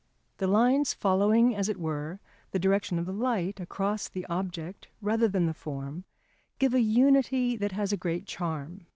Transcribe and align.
The 0.37 0.47
lines 0.47 0.95
following, 0.95 1.55
as 1.55 1.69
it 1.69 1.77
were, 1.77 2.19
the 2.49 2.57
direction 2.57 2.97
of 2.97 3.05
the 3.05 3.13
light 3.13 3.59
across 3.59 4.09
the 4.09 4.25
object 4.25 4.87
rather 4.99 5.27
than 5.27 5.45
the 5.45 5.53
form, 5.53 6.05
give 6.57 6.73
a 6.73 6.81
unity 6.81 7.55
that 7.57 7.73
has 7.73 7.93
a 7.93 7.97
great 7.97 8.25
charm. 8.25 8.87